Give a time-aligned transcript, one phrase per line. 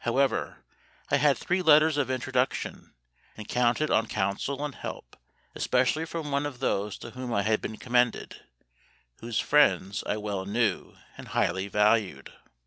[0.00, 0.62] However,
[1.10, 2.92] I had three letters of introduction,
[3.34, 5.16] and counted on counsel and help,
[5.54, 8.42] especially from one of those to whom I had been commended,
[9.20, 12.30] whose friends I well knew and highly valued.